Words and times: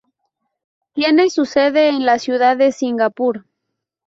Tiene 0.93 1.29
su 1.29 1.45
sede 1.45 1.89
en 1.89 2.07
la 2.07 2.17
ciudad 2.17 2.57
de 2.57 2.71
Singapur. 2.71 3.45